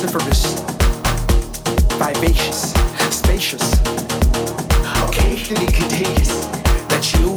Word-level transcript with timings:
vociferous, 0.00 0.54
vivacious, 1.98 2.72
spacious, 3.10 3.72
occasionally 5.04 5.66
contagious, 5.66 6.46
that 6.88 7.04
you 7.18 7.36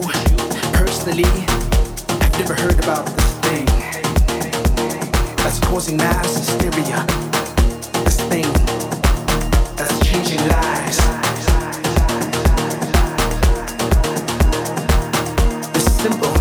personally 0.71 1.23
have 2.21 2.39
never 2.39 2.53
heard 2.53 2.79
about 2.81 3.05
this 3.05 3.33
thing 3.39 3.65
that's 5.37 5.59
causing 5.59 5.97
mass 5.97 6.37
hysteria, 6.37 7.05
this 8.05 8.21
thing 8.31 8.47
that's 9.75 9.99
changing 10.07 10.39
lives. 10.47 10.97
This 15.73 15.97
simple 16.01 16.31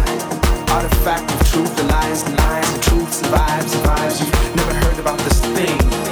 artifact 0.70 1.32
of 1.32 1.50
truth 1.50 1.76
the 1.76 1.82
lies 1.84 2.22
the 2.22 2.30
lies 2.36 2.72
the 2.74 2.80
truth 2.80 3.12
survives, 3.12 3.72
survives. 3.72 4.20
You've 4.20 4.56
never 4.56 4.74
heard 4.74 4.98
about 5.00 5.18
this 5.18 5.40
thing. 5.40 6.11